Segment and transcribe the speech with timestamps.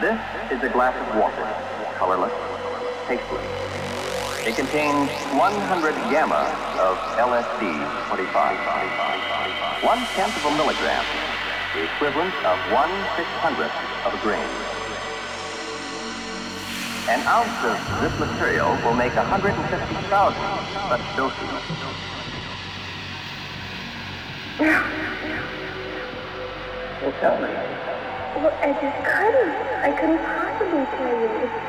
[0.00, 0.16] This
[0.50, 1.44] is a glass of water,
[2.00, 2.32] colorless,
[3.04, 3.44] tasteless.
[4.48, 6.48] It contains 100 gamma
[6.80, 7.60] of LSD
[8.08, 9.84] 25.
[9.84, 11.04] One tenth of a milligram,
[11.76, 13.76] the equivalent of one six hundredth
[14.08, 14.48] of a grain.
[17.12, 19.52] An ounce of this material will make 150,000
[20.88, 21.44] such doses.
[27.04, 27.89] well, tell me.
[28.40, 29.52] Well, I just couldn't.
[29.84, 31.28] I couldn't possibly tell you.
[31.44, 31.60] It's,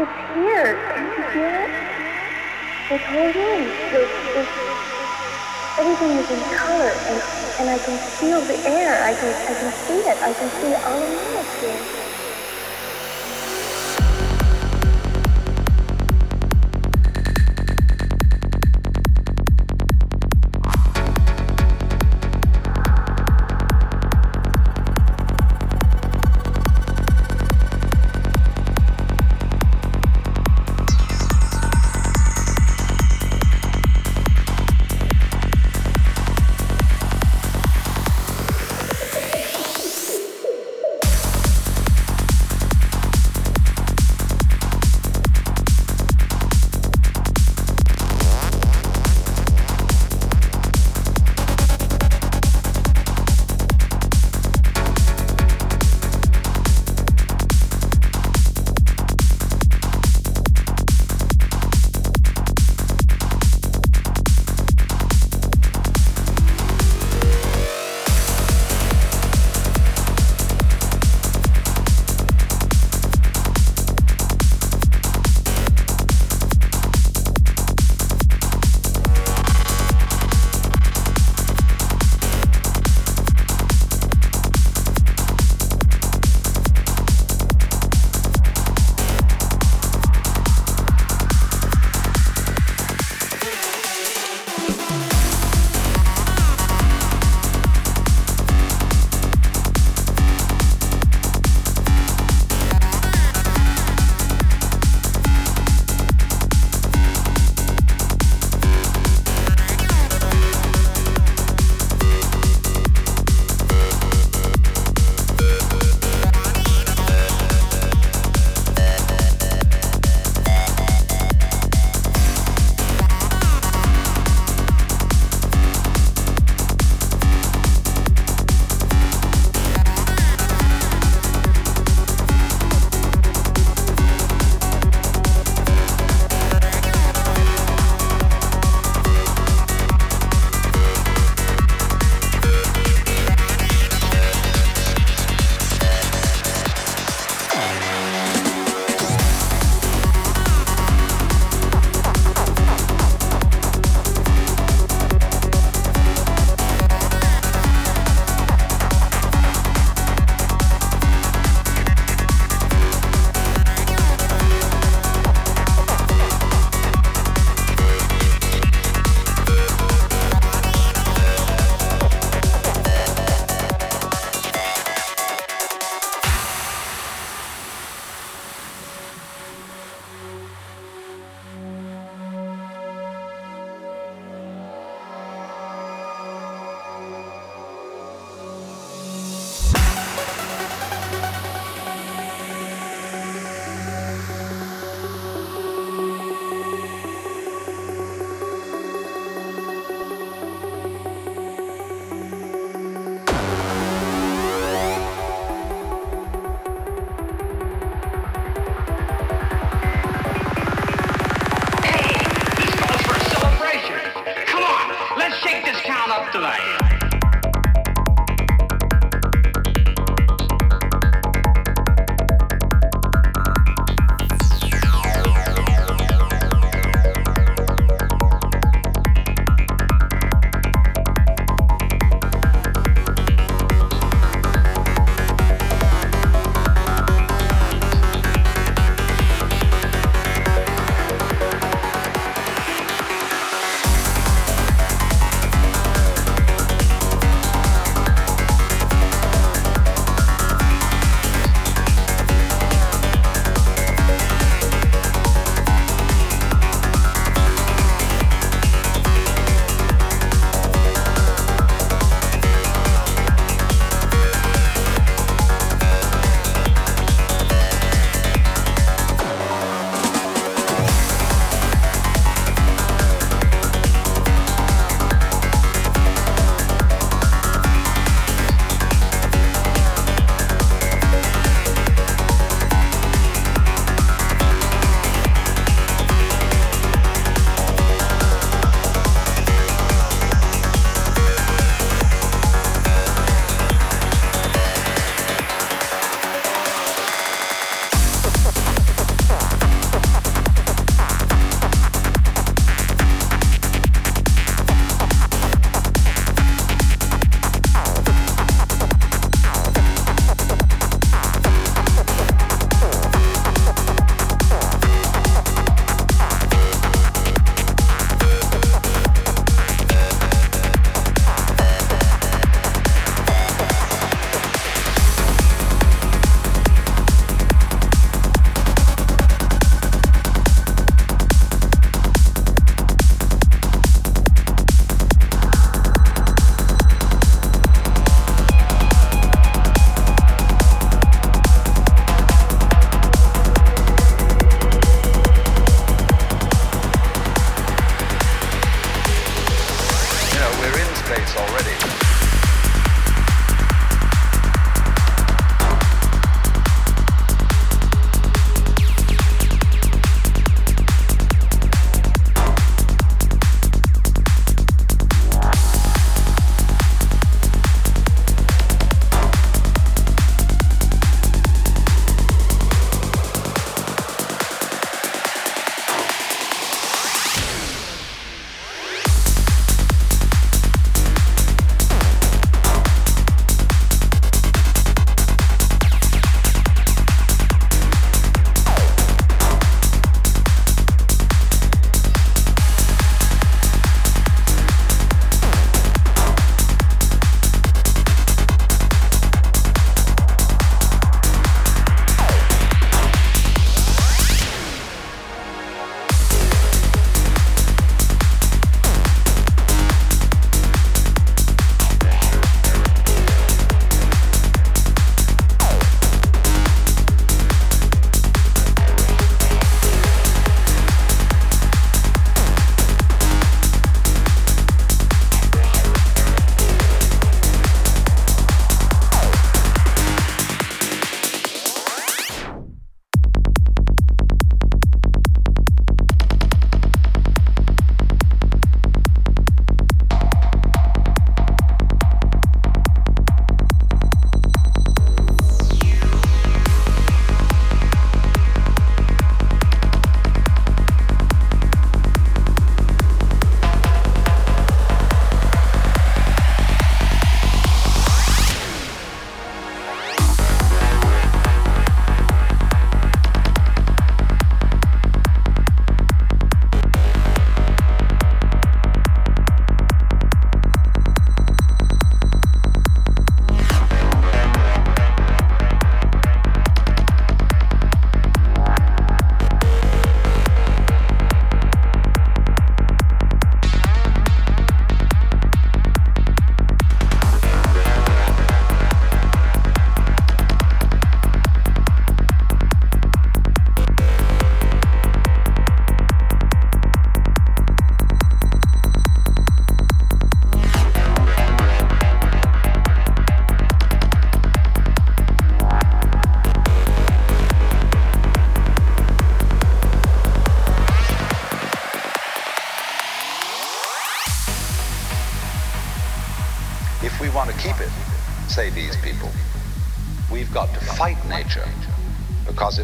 [0.00, 0.80] it's here.
[0.96, 1.72] Can't you hear it?
[2.88, 3.68] This whole room.
[3.92, 4.48] This,
[5.76, 7.20] everything is in color, and,
[7.60, 8.96] and I can feel the air.
[9.04, 10.16] I can, I can see it.
[10.24, 12.21] I can see it all around here.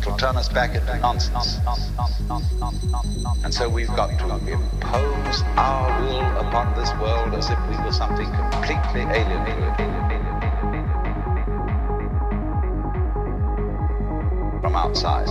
[0.08, 1.58] It'll turn us back into nonsense.
[3.44, 7.92] And so we've got to impose our will upon this world as if we were
[7.92, 9.44] something completely alien.
[14.60, 15.28] From outside.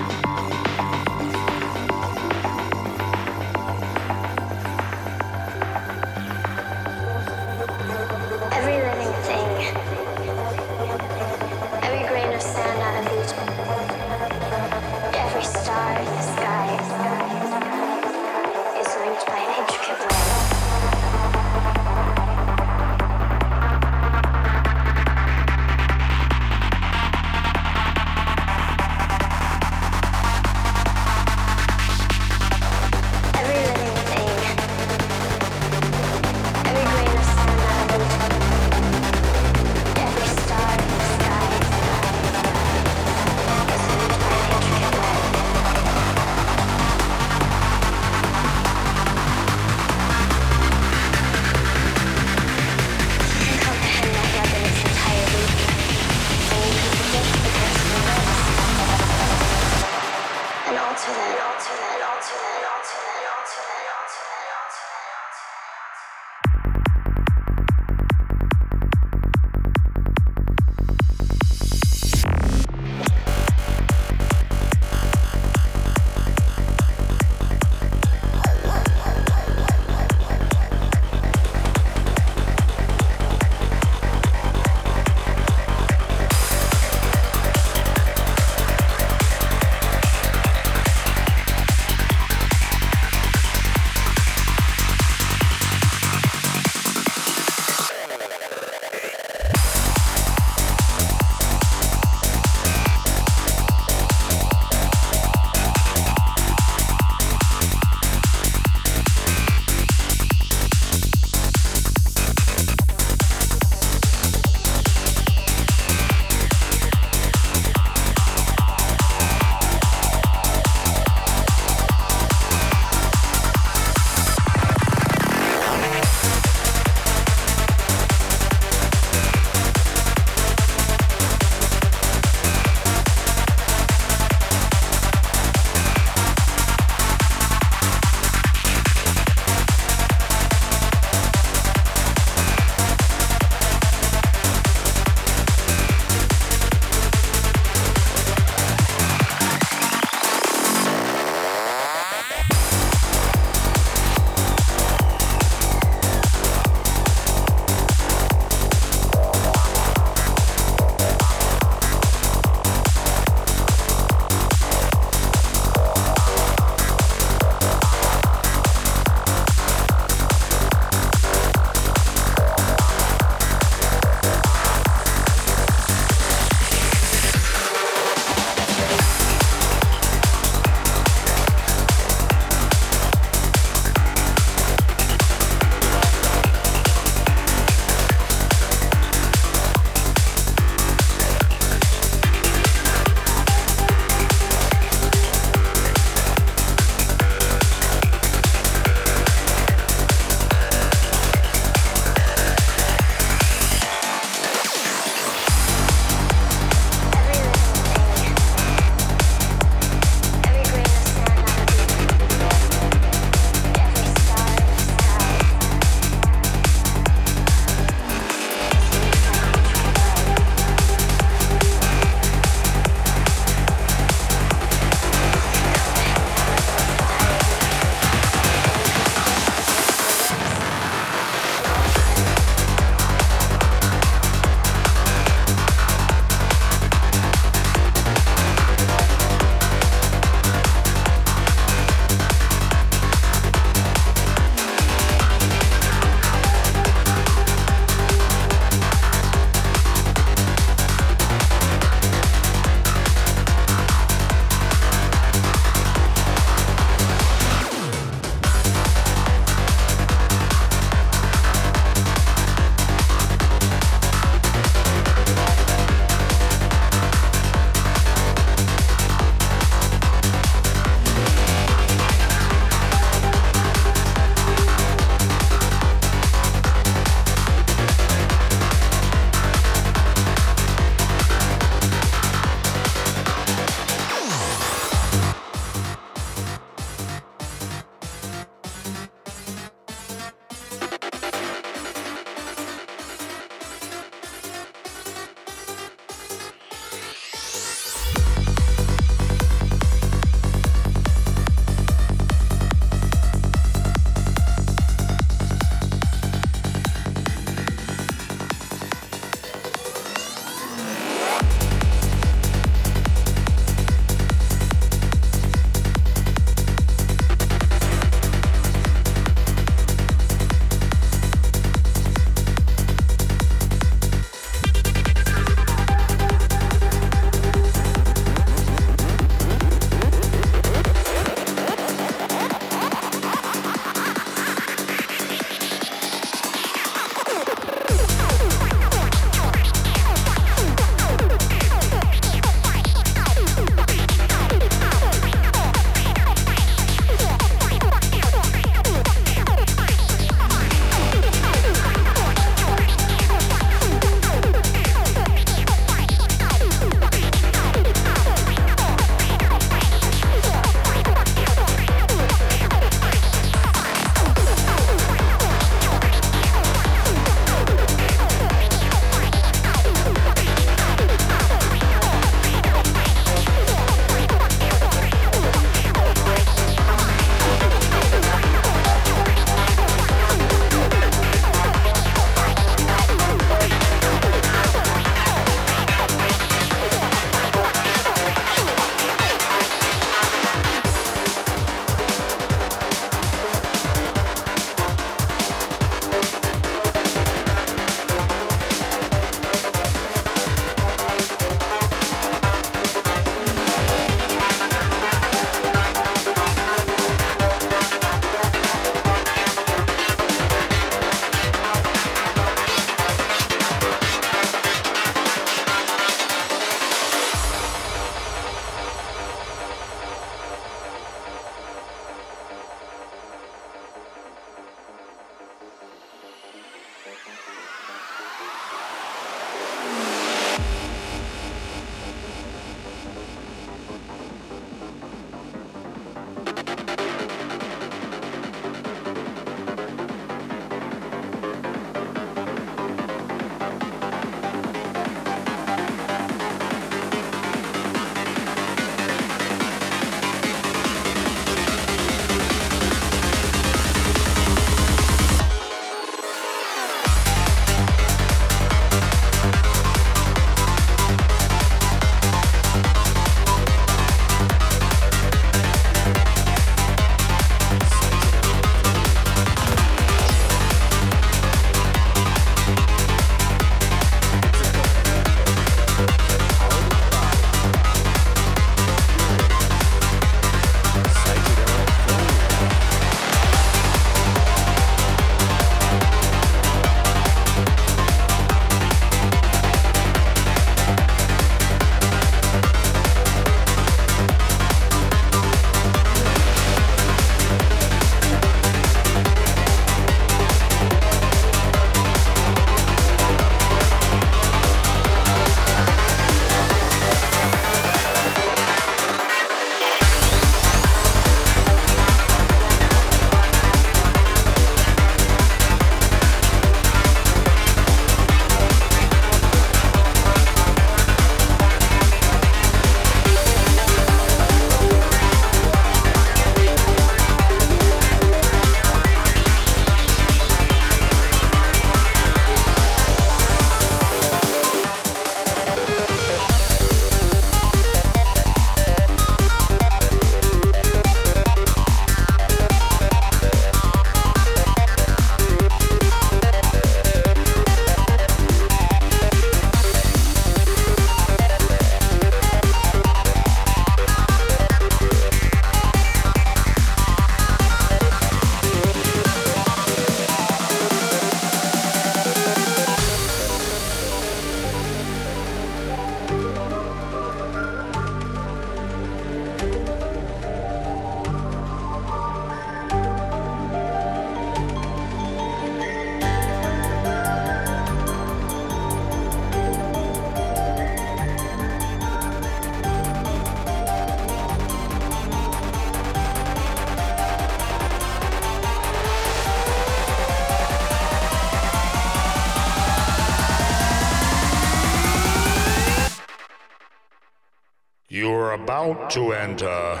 [598.50, 600.00] Are about to enter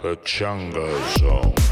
[0.00, 1.65] the Chunga Zone.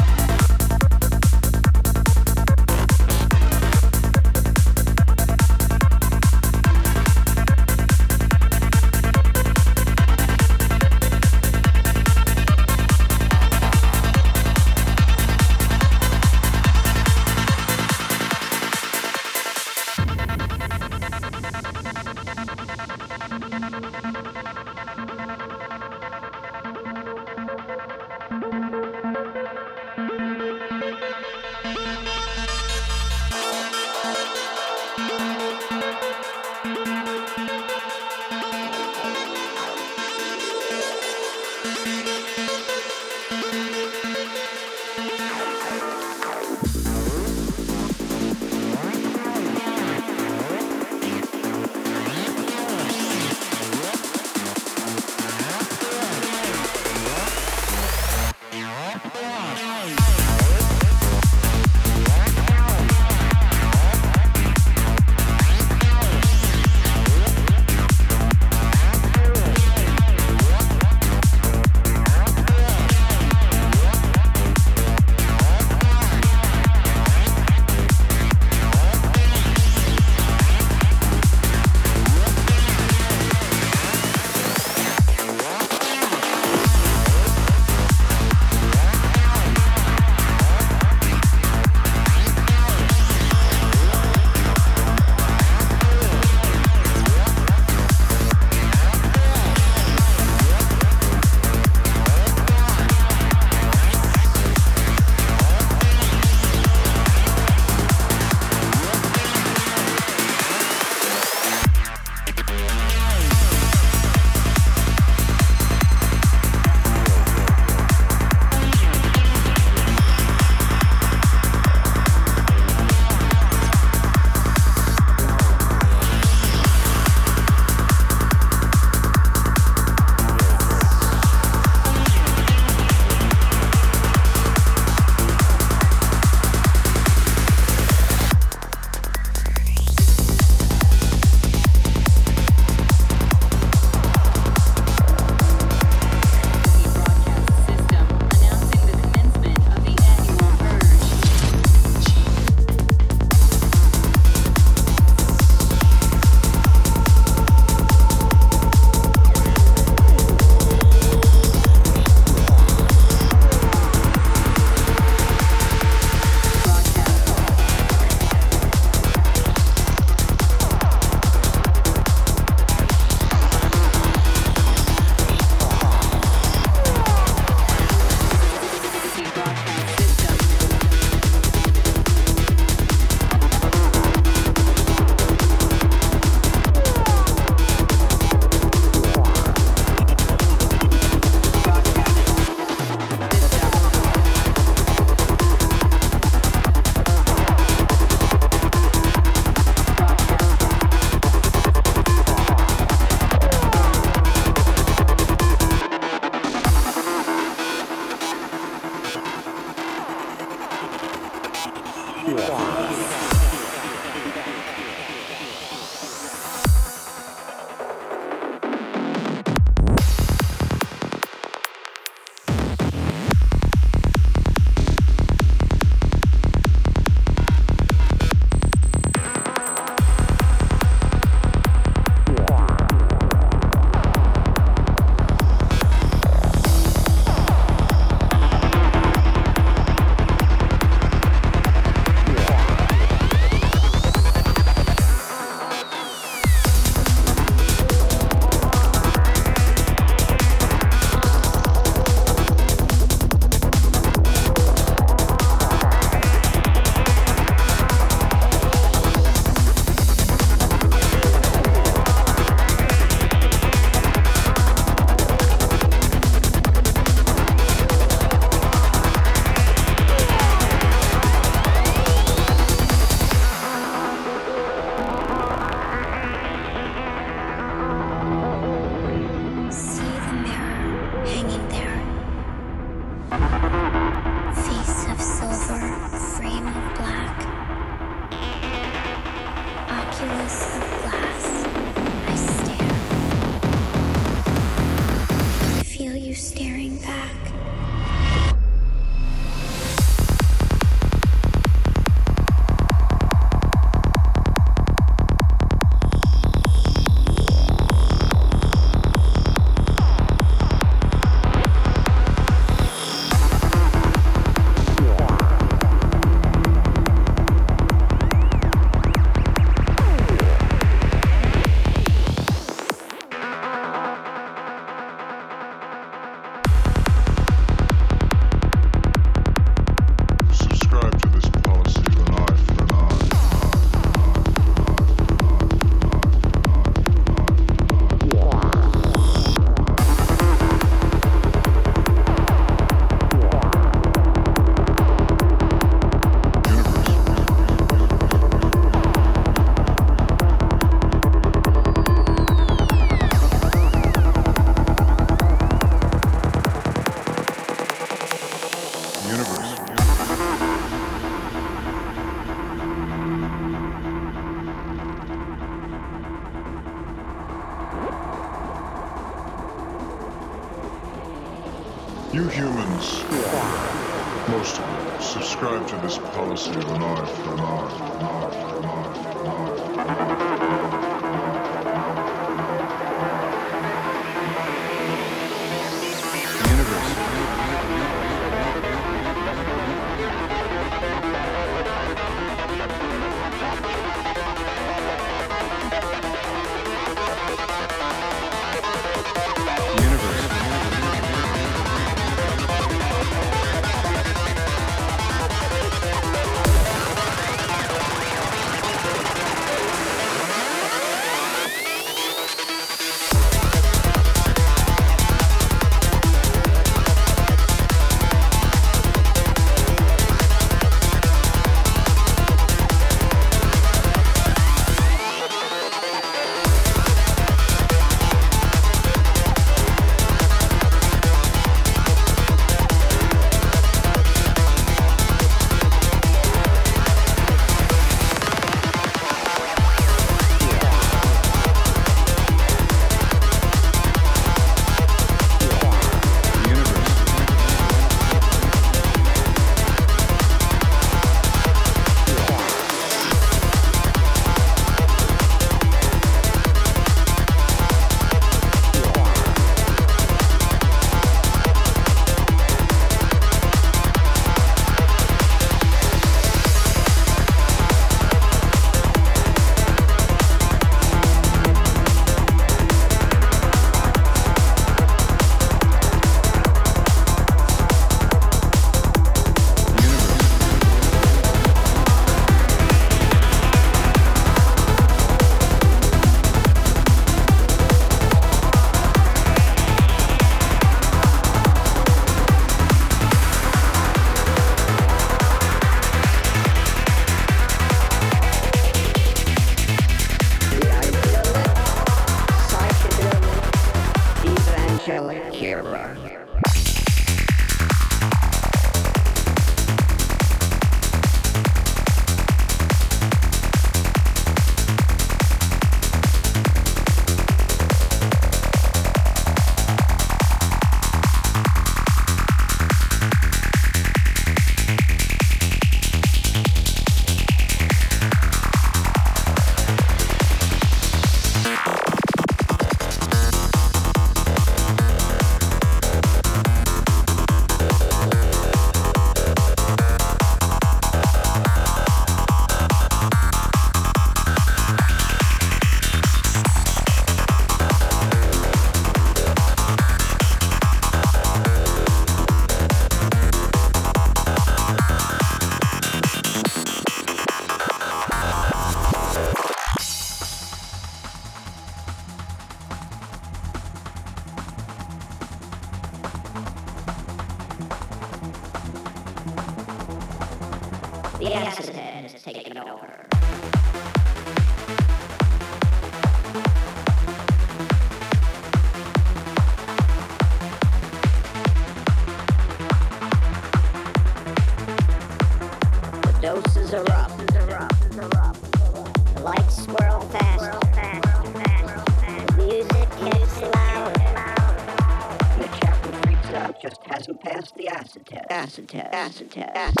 [599.21, 600.00] Acid test.